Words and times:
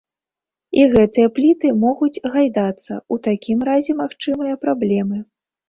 І 0.79 0.87
гэтыя 0.93 1.27
пліты 1.35 1.67
могуць 1.83 2.21
гайдацца, 2.37 2.93
у 3.13 3.21
такім 3.29 3.63
разе 3.71 3.99
магчымыя 4.03 4.61
праблемы. 4.69 5.25